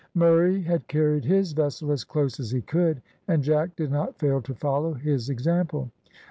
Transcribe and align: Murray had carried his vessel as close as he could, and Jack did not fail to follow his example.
Murray 0.15 0.63
had 0.63 0.87
carried 0.87 1.25
his 1.25 1.51
vessel 1.53 1.91
as 1.91 2.03
close 2.03 2.39
as 2.39 2.49
he 2.49 2.61
could, 2.63 3.03
and 3.27 3.43
Jack 3.43 3.75
did 3.75 3.91
not 3.91 4.17
fail 4.17 4.41
to 4.41 4.55
follow 4.55 4.95
his 4.95 5.29
example. 5.29 5.91